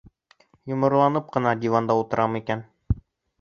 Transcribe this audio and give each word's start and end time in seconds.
Йомарланып 0.71 1.27
ҡына 1.35 1.53
диванда 1.65 1.99
ултырам 2.01 2.41
икән... 2.41 2.65